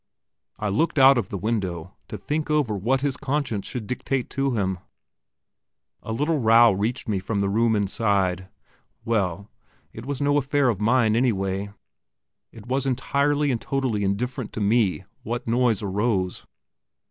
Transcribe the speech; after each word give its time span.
I 0.57 0.69
looked 0.69 0.97
out 0.97 1.19
of 1.19 1.29
the 1.29 1.37
window 1.37 1.93
to 2.07 2.17
think 2.17 2.49
over 2.49 2.73
what 2.75 3.01
his 3.01 3.17
conscience 3.17 3.67
should 3.67 3.85
dictate 3.85 4.31
to 4.31 4.55
him. 4.57 4.79
A 6.01 6.11
little 6.11 6.39
row 6.39 6.73
reached 6.73 7.07
me 7.07 7.19
from 7.19 7.39
the 7.39 7.47
room 7.51 7.75
inside. 7.75 8.49
Well, 9.05 9.51
it 9.93 10.07
was 10.07 10.19
no 10.19 10.39
affair 10.39 10.69
of 10.69 10.81
mine 10.81 11.15
anyway; 11.15 11.69
it 12.51 12.65
was 12.65 12.87
entirely 12.87 13.51
and 13.51 13.61
totally 13.61 14.03
indifferent 14.03 14.53
to 14.53 14.59
me 14.59 15.05
what 15.21 15.45
noise 15.45 15.83
arose. 15.83 16.47